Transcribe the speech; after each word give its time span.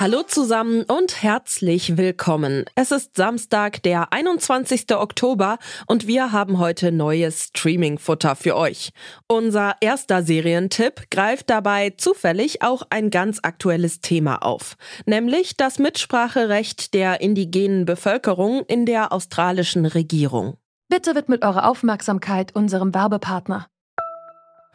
Hallo 0.00 0.22
zusammen 0.22 0.84
und 0.84 1.22
herzlich 1.22 1.98
willkommen. 1.98 2.64
Es 2.74 2.90
ist 2.90 3.18
Samstag, 3.18 3.82
der 3.82 4.14
21. 4.14 4.94
Oktober 4.96 5.58
und 5.88 6.06
wir 6.06 6.32
haben 6.32 6.58
heute 6.58 6.90
neues 6.90 7.50
Streaming-Futter 7.54 8.34
für 8.34 8.56
euch. 8.56 8.92
Unser 9.28 9.74
erster 9.82 10.22
Serientipp 10.22 11.10
greift 11.10 11.50
dabei 11.50 11.90
zufällig 11.90 12.62
auch 12.62 12.80
ein 12.88 13.10
ganz 13.10 13.40
aktuelles 13.42 14.00
Thema 14.00 14.36
auf, 14.36 14.78
nämlich 15.04 15.58
das 15.58 15.78
Mitspracherecht 15.78 16.94
der 16.94 17.20
indigenen 17.20 17.84
Bevölkerung 17.84 18.64
in 18.68 18.86
der 18.86 19.12
australischen 19.12 19.84
Regierung. 19.84 20.56
Bitte 20.88 21.14
widmet 21.14 21.44
eure 21.44 21.66
Aufmerksamkeit 21.66 22.56
unserem 22.56 22.94
Werbepartner. 22.94 23.66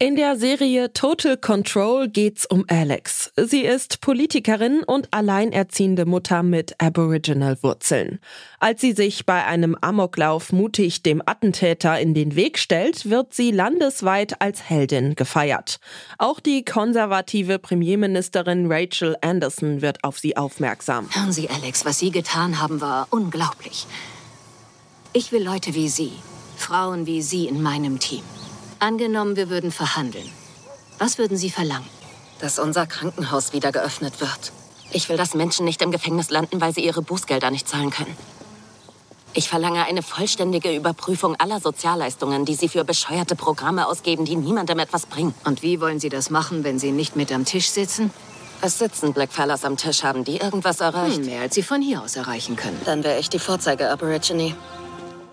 In 0.00 0.14
der 0.14 0.36
Serie 0.36 0.92
Total 0.92 1.36
Control 1.36 2.06
geht's 2.06 2.46
um 2.46 2.64
Alex. 2.68 3.32
Sie 3.36 3.62
ist 3.62 4.00
Politikerin 4.00 4.84
und 4.84 5.08
alleinerziehende 5.10 6.06
Mutter 6.06 6.44
mit 6.44 6.80
Aboriginal-Wurzeln. 6.80 8.20
Als 8.60 8.80
sie 8.80 8.92
sich 8.92 9.26
bei 9.26 9.44
einem 9.44 9.74
Amoklauf 9.80 10.52
mutig 10.52 11.02
dem 11.02 11.20
Attentäter 11.26 11.98
in 11.98 12.14
den 12.14 12.36
Weg 12.36 12.60
stellt, 12.60 13.10
wird 13.10 13.34
sie 13.34 13.50
landesweit 13.50 14.40
als 14.40 14.70
Heldin 14.70 15.16
gefeiert. 15.16 15.80
Auch 16.16 16.38
die 16.38 16.64
konservative 16.64 17.58
Premierministerin 17.58 18.70
Rachel 18.70 19.16
Anderson 19.20 19.82
wird 19.82 20.04
auf 20.04 20.20
sie 20.20 20.36
aufmerksam. 20.36 21.08
Hören 21.12 21.32
Sie, 21.32 21.50
Alex, 21.50 21.84
was 21.84 21.98
Sie 21.98 22.12
getan 22.12 22.60
haben, 22.60 22.80
war 22.80 23.08
unglaublich. 23.10 23.88
Ich 25.12 25.32
will 25.32 25.42
Leute 25.42 25.74
wie 25.74 25.88
Sie, 25.88 26.12
Frauen 26.56 27.06
wie 27.06 27.20
Sie 27.20 27.48
in 27.48 27.60
meinem 27.60 27.98
Team. 27.98 28.22
Angenommen, 28.80 29.34
wir 29.34 29.50
würden 29.50 29.72
verhandeln. 29.72 30.30
Was 30.98 31.18
würden 31.18 31.36
Sie 31.36 31.50
verlangen? 31.50 31.88
Dass 32.40 32.58
unser 32.58 32.86
Krankenhaus 32.86 33.52
wieder 33.52 33.72
geöffnet 33.72 34.20
wird. 34.20 34.52
Ich 34.92 35.08
will, 35.08 35.16
dass 35.16 35.34
Menschen 35.34 35.64
nicht 35.64 35.82
im 35.82 35.90
Gefängnis 35.90 36.30
landen, 36.30 36.60
weil 36.60 36.72
sie 36.72 36.84
ihre 36.84 37.02
Bußgelder 37.02 37.50
nicht 37.50 37.68
zahlen 37.68 37.90
können. 37.90 38.16
Ich 39.34 39.48
verlange 39.48 39.84
eine 39.84 40.02
vollständige 40.02 40.74
Überprüfung 40.74 41.36
aller 41.36 41.60
Sozialleistungen, 41.60 42.44
die 42.44 42.54
Sie 42.54 42.68
für 42.68 42.84
bescheuerte 42.84 43.36
Programme 43.36 43.86
ausgeben, 43.86 44.24
die 44.24 44.36
niemandem 44.36 44.78
etwas 44.78 45.06
bringen. 45.06 45.34
Und 45.44 45.62
wie 45.62 45.80
wollen 45.80 46.00
Sie 46.00 46.08
das 46.08 46.30
machen, 46.30 46.64
wenn 46.64 46.78
Sie 46.78 46.92
nicht 46.92 47.16
mit 47.16 47.30
am 47.32 47.44
Tisch 47.44 47.68
sitzen? 47.68 48.10
Es 48.62 48.78
sitzen 48.78 49.12
Blackfellas 49.12 49.64
am 49.64 49.76
Tisch. 49.76 50.02
Haben 50.02 50.24
die 50.24 50.38
irgendwas 50.38 50.80
erreicht? 50.80 51.18
Hm, 51.18 51.26
mehr 51.26 51.42
als 51.42 51.54
Sie 51.54 51.62
von 51.62 51.82
hier 51.82 52.02
aus 52.02 52.16
erreichen 52.16 52.56
können. 52.56 52.80
Dann 52.84 53.04
wäre 53.04 53.18
ich 53.18 53.28
die 53.28 53.38
Vorzeige-Aborigine. 53.38 54.56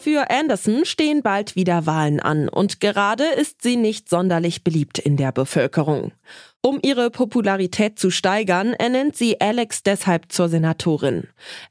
Für 0.06 0.30
Anderson 0.30 0.86
stehen 0.86 1.24
bald 1.24 1.56
wieder 1.56 1.88
Wahlen 1.88 2.20
an 2.20 2.48
und 2.48 2.80
gerade 2.80 3.24
ist 3.24 3.64
sie 3.64 3.76
nicht 3.76 4.08
sonderlich 4.08 4.64
beliebt 4.64 5.00
in 5.00 5.18
der 5.18 5.32
Bevölkerung. 5.32 6.12
Um 6.62 6.78
ihre 6.84 7.10
Popularität 7.10 7.98
zu 7.98 8.12
steigern, 8.12 8.74
ernennt 8.74 9.16
sie 9.16 9.42
Alex 9.42 9.82
deshalb 9.82 10.32
zur 10.32 10.48
Senatorin. 10.48 11.24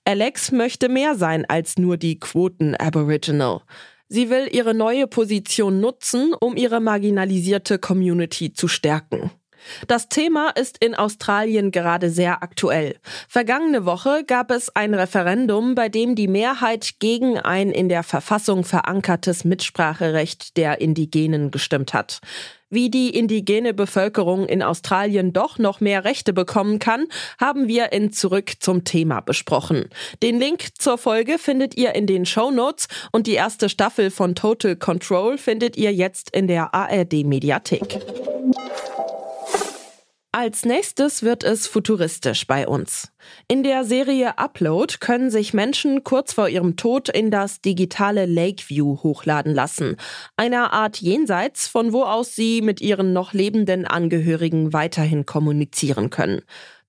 Alex 0.05 0.51
möchte 0.51 0.89
mehr 0.89 1.15
sein 1.15 1.45
als 1.49 1.79
nur 1.79 1.97
die 1.97 2.19
Quoten 2.19 2.75
Aboriginal. 2.75 3.61
Sie 4.09 4.31
will 4.31 4.49
ihre 4.51 4.75
neue 4.75 5.07
Position 5.07 5.79
nutzen, 5.79 6.35
um 6.35 6.57
ihre 6.57 6.81
marginalisierte 6.81 7.79
Community 7.79 8.53
zu 8.53 8.67
stärken. 8.67 9.31
Das 9.87 10.09
Thema 10.09 10.51
ist 10.51 10.79
in 10.79 10.95
Australien 10.95 11.71
gerade 11.71 12.11
sehr 12.11 12.43
aktuell. 12.43 12.97
Vergangene 13.29 13.85
Woche 13.85 14.25
gab 14.27 14.51
es 14.51 14.75
ein 14.75 14.95
Referendum, 14.95 15.75
bei 15.75 15.89
dem 15.89 16.15
die 16.15 16.29
Mehrheit 16.29 16.95
gegen 16.99 17.39
ein 17.39 17.71
in 17.71 17.89
der 17.89 18.03
Verfassung 18.03 18.65
verankertes 18.65 19.45
Mitspracherecht 19.45 20.57
der 20.57 20.81
Indigenen 20.81 21.51
gestimmt 21.51 21.95
hat. 21.95 22.21
Wie 22.75 22.91
die 22.91 23.11
indigene 23.11 23.73
Bevölkerung 23.73 24.47
in 24.47 24.61
Australien 24.61 25.33
doch 25.33 25.59
noch 25.59 25.81
mehr 25.81 26.05
Rechte 26.05 26.33
bekommen 26.33 26.81
kann, 26.81 27.07
haben 27.39 27.69
wir 27.69 27.93
in 27.93 28.13
Zurück 28.13 28.55
zum 28.59 28.83
Thema 28.83 29.21
besprochen. 29.21 29.91
Den 30.25 30.41
Link 30.41 30.71
zur 30.77 30.99
Folge 30.99 31.39
findet 31.39 31.77
ihr 31.77 31.95
in 31.95 32.09
den 32.09 32.27
Show 32.27 32.51
Notes 32.51 32.89
und 33.13 33.29
die 33.29 33.35
erste 33.35 33.69
Staffel 33.69 34.11
von 34.11 34.35
Total 34.35 34.75
Control 34.75 35.39
findet 35.39 35.77
ihr 35.77 35.93
jetzt 35.93 36.31
in 36.31 36.49
der 36.49 36.75
ARD 36.75 37.25
Mediathek. 37.25 38.01
Als 40.37 40.65
nächstes 40.65 41.23
wird 41.23 41.45
es 41.45 41.69
futuristisch 41.69 42.49
bei 42.49 42.67
uns. 42.67 43.13
In 43.47 43.63
der 43.63 43.85
Serie 43.85 44.37
Upload 44.37 44.97
können 44.99 45.31
sich 45.31 45.55
Menschen 45.55 46.03
kurz 46.03 46.33
vor 46.33 46.49
ihrem 46.49 46.75
Tod 46.75 47.09
in 47.09 47.31
das 47.31 47.61
digitale 47.61 48.27
Lakeview 48.27 48.99
hochladen 49.05 49.55
lassen, 49.55 49.97
einer 50.37 50.73
Art 50.73 50.97
Jenseits, 50.97 51.69
von 51.69 51.93
wo 51.93 52.03
aus 52.03 52.35
sie 52.35 52.63
mit 52.63 52.81
ihren 52.81 53.13
noch 53.13 53.33
lebenden 53.33 53.87
Angehörigen 53.87 54.73
weiterhin 54.73 55.25
kommunizieren 55.25 56.11
können. 56.11 56.43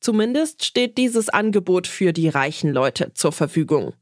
Zumindest 0.06 0.64
steht 0.64 1.00
dieses 1.00 1.30
Angebot 1.30 1.88
für 1.88 2.14
die 2.14 2.30
reichen 2.30 2.72
Leute 2.72 3.12
zur 3.16 3.32
Verfügung. 3.32 3.96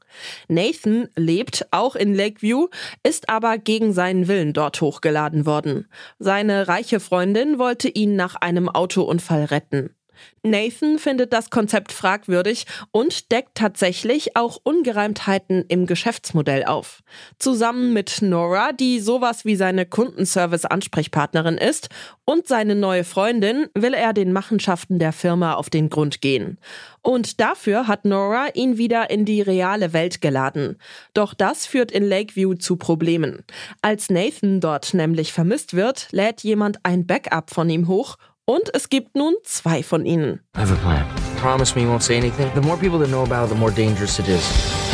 Nathan 0.48 1.08
lebt 1.16 1.66
auch 1.70 1.96
in 1.96 2.14
Lakeview, 2.14 2.68
ist 3.02 3.30
aber 3.30 3.56
gegen 3.56 3.94
seinen 3.94 4.28
Willen 4.28 4.52
dort 4.52 4.82
hochgeladen 4.82 5.46
worden. 5.46 5.88
Seine 6.18 6.68
reiche 6.68 7.00
Freundin 7.00 7.58
wollte 7.58 7.88
ihn 7.88 8.16
nach 8.16 8.34
einem 8.34 8.68
Autounfall 8.68 9.46
retten. 9.46 9.94
Nathan 10.42 10.98
findet 10.98 11.32
das 11.32 11.50
Konzept 11.50 11.92
fragwürdig 11.92 12.66
und 12.90 13.32
deckt 13.32 13.54
tatsächlich 13.54 14.36
auch 14.36 14.58
Ungereimtheiten 14.62 15.64
im 15.68 15.86
Geschäftsmodell 15.86 16.64
auf. 16.64 17.02
Zusammen 17.38 17.92
mit 17.92 18.22
Nora, 18.22 18.72
die 18.72 19.00
sowas 19.00 19.44
wie 19.44 19.56
seine 19.56 19.86
Kundenservice-Ansprechpartnerin 19.86 21.58
ist, 21.58 21.88
und 22.26 22.48
seine 22.48 22.74
neue 22.74 23.04
Freundin 23.04 23.66
will 23.74 23.94
er 23.94 24.12
den 24.12 24.32
Machenschaften 24.32 24.98
der 24.98 25.12
Firma 25.12 25.54
auf 25.54 25.68
den 25.68 25.90
Grund 25.90 26.20
gehen. 26.20 26.58
Und 27.02 27.38
dafür 27.38 27.86
hat 27.86 28.06
Nora 28.06 28.46
ihn 28.54 28.78
wieder 28.78 29.10
in 29.10 29.26
die 29.26 29.42
reale 29.42 29.92
Welt 29.92 30.22
geladen. 30.22 30.78
Doch 31.12 31.34
das 31.34 31.66
führt 31.66 31.92
in 31.92 32.02
Lakeview 32.02 32.54
zu 32.54 32.76
Problemen. 32.76 33.44
Als 33.82 34.08
Nathan 34.08 34.60
dort 34.60 34.94
nämlich 34.94 35.34
vermisst 35.34 35.74
wird, 35.74 36.08
lädt 36.12 36.42
jemand 36.42 36.78
ein 36.82 37.06
Backup 37.06 37.50
von 37.50 37.68
ihm 37.68 37.88
hoch 37.88 38.16
und 38.46 38.70
es 38.74 38.88
gibt 38.88 39.16
nun 39.16 39.34
zwei 39.44 39.82
von 39.82 40.04
ihnen. 40.06 40.40
I 40.56 40.60
have 40.60 40.72
a 40.72 40.76
plan. 40.76 41.06
Promise 41.36 41.74
me 41.76 41.82
you 41.82 41.88
won't 41.88 42.02
say 42.02 42.16
anything. 42.16 42.50
The 42.54 42.60
more 42.62 42.76
people 42.76 42.98
that 43.00 43.08
know 43.10 43.22
about 43.22 43.46
it, 43.46 43.48
the 43.54 43.58
more 43.58 43.70
dangerous 43.70 44.18
it 44.18 44.28
is. 44.28 44.42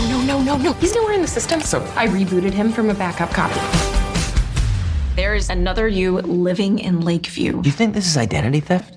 No, 0.09 0.21
no, 0.23 0.41
no, 0.41 0.57
no. 0.57 0.57
No. 0.57 0.73
He's 0.75 0.95
nowhere 0.95 1.15
in 1.15 1.23
the 1.23 1.29
system. 1.29 1.61
So 1.61 1.81
I 1.97 2.07
rebooted 2.09 2.53
him 2.53 2.73
from 2.73 2.91
a 2.91 2.95
backup 2.95 3.31
copy. 3.31 3.61
There's 5.17 5.51
another 5.51 5.87
you 5.89 6.19
living 6.21 6.79
in 6.79 7.01
Lakeview. 7.03 7.63
You 7.65 7.73
think 7.73 7.95
this 7.95 8.07
is 8.07 8.17
identity 8.17 8.61
theft? 8.61 8.97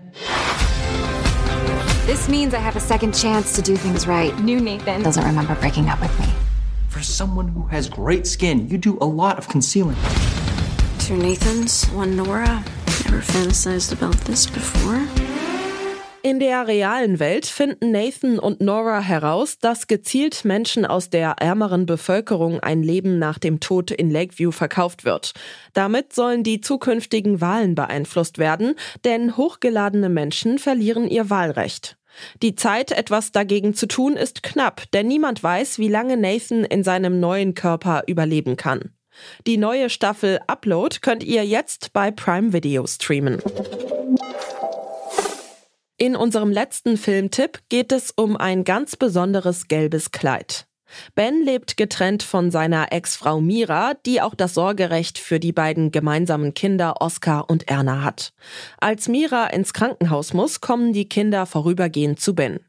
This 2.05 2.27
means 2.29 2.53
I 2.53 2.59
have 2.59 2.75
a 2.75 2.79
second 2.79 3.13
chance 3.13 3.53
to 3.53 3.61
do 3.61 3.75
things 3.75 4.07
right. 4.07 4.37
New 4.39 4.59
Nathan 4.59 5.03
Doesn't 5.03 5.25
remember 5.25 5.55
breaking 5.55 5.89
up 5.89 5.99
with 6.01 6.17
me. 6.19 6.27
For 6.89 7.01
someone 7.01 7.47
who 7.47 7.63
has 7.67 7.89
great 7.89 8.27
skin, 8.27 8.67
you 8.69 8.77
do 8.77 8.97
a 9.01 9.05
lot 9.05 9.37
of 9.37 9.47
concealing. 9.47 9.95
Two 10.99 11.17
Nathans, 11.17 11.85
one 11.91 12.15
Nora. 12.15 12.63
Never 13.01 13.21
fantasized 13.21 13.91
about 13.91 14.17
this 14.25 14.47
before. 14.47 14.99
In 16.25 16.39
der 16.39 16.67
realen 16.67 17.19
Welt 17.19 17.45
finden 17.45 17.91
Nathan 17.91 18.39
und 18.39 18.61
Nora 18.61 19.01
heraus, 19.01 19.59
dass 19.59 19.87
gezielt 19.87 20.45
Menschen 20.45 20.85
aus 20.85 21.09
der 21.09 21.31
ärmeren 21.39 21.85
Bevölkerung 21.85 22.61
ein 22.61 22.81
Leben 22.81 23.19
nach 23.19 23.39
dem 23.39 23.59
Tod 23.59 23.91
in 23.91 24.09
Lakeview 24.09 24.51
verkauft 24.51 25.03
wird. 25.03 25.33
Damit 25.73 26.13
sollen 26.13 26.43
die 26.43 26.61
zukünftigen 26.61 27.41
Wahlen 27.41 27.75
beeinflusst 27.75 28.37
werden, 28.37 28.75
denn 29.03 29.35
hochgeladene 29.35 30.07
Menschen 30.07 30.59
verlieren 30.59 31.09
ihr 31.09 31.29
Wahlrecht. 31.29 31.97
Die 32.41 32.55
Zeit, 32.55 32.91
etwas 32.91 33.33
dagegen 33.33 33.73
zu 33.73 33.87
tun, 33.87 34.13
ist 34.13 34.43
knapp, 34.43 34.83
denn 34.93 35.07
niemand 35.09 35.43
weiß, 35.43 35.77
wie 35.77 35.89
lange 35.89 36.15
Nathan 36.15 36.63
in 36.63 36.85
seinem 36.85 37.19
neuen 37.19 37.53
Körper 37.53 38.03
überleben 38.07 38.55
kann. 38.55 38.93
Die 39.47 39.57
neue 39.57 39.89
Staffel 39.89 40.39
Upload 40.47 40.99
könnt 41.01 41.23
ihr 41.23 41.45
jetzt 41.45 41.93
bei 41.93 42.11
Prime 42.11 42.53
Video 42.53 42.85
streamen. 42.87 43.41
In 45.97 46.15
unserem 46.15 46.51
letzten 46.51 46.97
Filmtipp 46.97 47.59
geht 47.69 47.91
es 47.91 48.11
um 48.11 48.35
ein 48.35 48.63
ganz 48.63 48.95
besonderes 48.95 49.67
gelbes 49.67 50.11
Kleid. 50.11 50.67
Ben 51.15 51.43
lebt 51.43 51.77
getrennt 51.77 52.23
von 52.23 52.51
seiner 52.51 52.91
Ex-Frau 52.91 53.41
Mira, 53.41 53.93
die 54.05 54.21
auch 54.21 54.35
das 54.35 54.53
Sorgerecht 54.53 55.17
für 55.17 55.39
die 55.39 55.51
beiden 55.51 55.91
gemeinsamen 55.91 56.53
Kinder 56.53 57.01
Oscar 57.01 57.49
und 57.49 57.69
Erna 57.69 58.03
hat. 58.03 58.33
Als 58.79 59.07
Mira 59.07 59.47
ins 59.47 59.73
Krankenhaus 59.73 60.33
muss, 60.33 60.61
kommen 60.61 60.93
die 60.93 61.07
Kinder 61.07 61.45
vorübergehend 61.45 62.19
zu 62.19 62.35
Ben. 62.35 62.59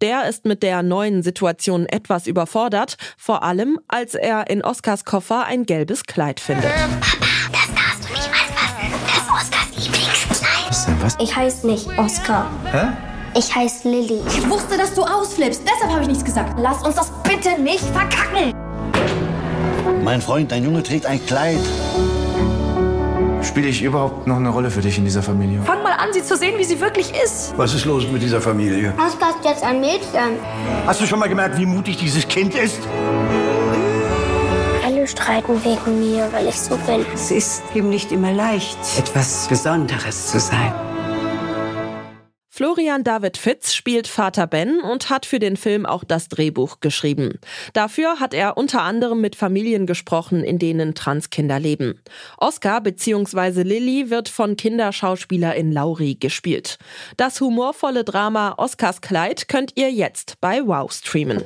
Der 0.00 0.28
ist 0.28 0.44
mit 0.44 0.62
der 0.62 0.82
neuen 0.82 1.22
Situation 1.22 1.86
etwas 1.86 2.26
überfordert, 2.26 2.96
vor 3.16 3.42
allem 3.42 3.78
als 3.88 4.14
er 4.14 4.50
in 4.50 4.62
Oscars 4.62 5.04
Koffer 5.04 5.44
ein 5.46 5.66
gelbes 5.66 6.04
Kleid 6.04 6.40
findet. 6.40 6.72
Papa, 6.72 7.26
das 7.52 7.74
darfst 7.74 8.08
du 8.08 8.12
nicht 8.12 8.28
anfassen. 8.28 8.92
Das 9.06 9.16
ist 9.16 9.30
Oscars 9.30 9.84
Lieblingskleid. 9.84 10.68
Was 10.68 10.86
denn 10.86 11.02
was? 11.02 11.16
Ich 11.20 11.36
heiße 11.36 11.66
nicht 11.66 11.98
Oscar. 11.98 12.50
Hä? 12.70 13.11
Ich 13.34 13.54
heiße 13.54 13.88
Lilly. 13.88 14.20
Ich 14.28 14.48
wusste, 14.48 14.76
dass 14.76 14.94
du 14.94 15.02
ausflippst. 15.02 15.62
Deshalb 15.64 15.90
habe 15.90 16.02
ich 16.02 16.08
nichts 16.08 16.24
gesagt. 16.24 16.54
Lass 16.58 16.82
uns 16.84 16.96
das 16.96 17.10
bitte 17.22 17.60
nicht 17.60 17.84
verkacken. 17.84 18.52
Mein 20.04 20.20
Freund, 20.20 20.52
dein 20.52 20.64
Junge 20.64 20.82
trägt 20.82 21.06
ein 21.06 21.24
Kleid. 21.24 21.58
Spiele 23.42 23.68
ich 23.68 23.82
überhaupt 23.82 24.26
noch 24.26 24.36
eine 24.36 24.50
Rolle 24.50 24.70
für 24.70 24.82
dich 24.82 24.98
in 24.98 25.04
dieser 25.04 25.22
Familie? 25.22 25.62
Fang 25.62 25.82
mal 25.82 25.92
an, 25.92 26.12
sie 26.12 26.22
zu 26.22 26.36
sehen, 26.36 26.58
wie 26.58 26.64
sie 26.64 26.78
wirklich 26.78 27.12
ist. 27.24 27.54
Was 27.56 27.72
ist 27.74 27.86
los 27.86 28.06
mit 28.06 28.22
dieser 28.22 28.40
Familie? 28.40 28.92
Oscar 28.98 29.30
ist 29.30 29.44
jetzt 29.44 29.62
ein 29.62 29.80
Mädchen. 29.80 30.38
Hast 30.86 31.00
du 31.00 31.06
schon 31.06 31.18
mal 31.18 31.28
gemerkt, 31.28 31.56
wie 31.58 31.66
mutig 31.66 31.96
dieses 31.96 32.28
Kind 32.28 32.54
ist? 32.54 32.80
Alle 34.84 35.06
streiten 35.06 35.58
wegen 35.64 36.00
mir, 36.00 36.28
weil 36.32 36.48
ich 36.48 36.60
so 36.60 36.76
bin. 36.76 37.06
Es 37.14 37.30
ist 37.30 37.62
eben 37.74 37.88
nicht 37.88 38.12
immer 38.12 38.32
leicht, 38.32 38.78
etwas 38.98 39.48
Besonderes 39.48 40.28
zu 40.28 40.38
sein. 40.38 40.72
Florian 42.54 43.02
David 43.02 43.38
Fitz 43.38 43.72
spielt 43.72 44.06
Vater 44.06 44.46
Ben 44.46 44.82
und 44.82 45.08
hat 45.08 45.24
für 45.24 45.38
den 45.38 45.56
Film 45.56 45.86
auch 45.86 46.04
das 46.04 46.28
Drehbuch 46.28 46.80
geschrieben. 46.80 47.38
Dafür 47.72 48.20
hat 48.20 48.34
er 48.34 48.58
unter 48.58 48.82
anderem 48.82 49.22
mit 49.22 49.36
Familien 49.36 49.86
gesprochen, 49.86 50.44
in 50.44 50.58
denen 50.58 50.94
Transkinder 50.94 51.58
leben. 51.58 51.98
Oscar 52.36 52.82
bzw. 52.82 53.62
Lilly 53.62 54.10
wird 54.10 54.28
von 54.28 54.58
Kinderschauspielerin 54.58 55.72
Lauri 55.72 56.16
gespielt. 56.16 56.76
Das 57.16 57.40
humorvolle 57.40 58.04
Drama 58.04 58.52
Oscars 58.58 59.00
Kleid 59.00 59.48
könnt 59.48 59.72
ihr 59.76 59.90
jetzt 59.90 60.38
bei 60.42 60.60
Wow 60.60 60.92
streamen. 60.92 61.42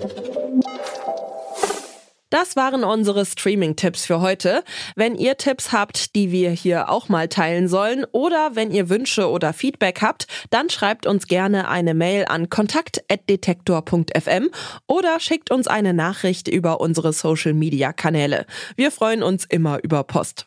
Das 2.39 2.55
waren 2.55 2.85
unsere 2.85 3.25
Streaming-Tipps 3.25 4.05
für 4.05 4.21
heute. 4.21 4.63
Wenn 4.95 5.15
ihr 5.15 5.39
Tipps 5.39 5.73
habt, 5.73 6.15
die 6.15 6.33
wir 6.33 6.51
hier 6.51 6.91
auch 6.91 7.09
mal 7.09 7.29
teilen 7.29 7.67
sollen 7.67 8.05
oder 8.13 8.51
wenn 8.53 8.71
ihr 8.71 8.91
Wünsche 8.91 9.31
oder 9.31 9.55
Feedback 9.55 10.03
habt, 10.03 10.27
dann 10.51 10.69
schreibt 10.69 11.07
uns 11.07 11.29
gerne 11.29 11.69
eine 11.69 11.95
Mail 11.95 12.27
an 12.27 12.51
kontakt.detektor.fm 12.51 14.51
oder 14.87 15.19
schickt 15.19 15.51
uns 15.51 15.67
eine 15.67 15.95
Nachricht 15.95 16.47
über 16.47 16.83
unsere 16.83 17.15
Social-Media-Kanäle. 17.15 18.45
Wir 18.77 18.91
freuen 18.91 19.23
uns 19.23 19.47
immer 19.47 19.83
über 19.83 20.05
Post. 20.05 20.47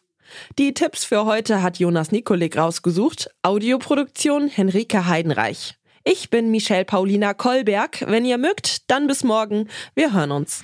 Die 0.59 0.75
Tipps 0.75 1.05
für 1.05 1.25
heute 1.25 1.63
hat 1.63 1.79
Jonas 1.79 2.11
Nikolik 2.11 2.55
rausgesucht. 2.55 3.31
Audioproduktion 3.41 4.47
Henrike 4.47 5.07
Heidenreich. 5.07 5.79
Ich 6.03 6.29
bin 6.29 6.51
Michelle 6.51 6.85
Paulina 6.85 7.33
Kolberg. 7.33 8.05
Wenn 8.07 8.25
ihr 8.25 8.37
mögt, 8.37 8.91
dann 8.91 9.07
bis 9.07 9.23
morgen. 9.23 9.69
Wir 9.95 10.13
hören 10.13 10.31
uns. 10.31 10.63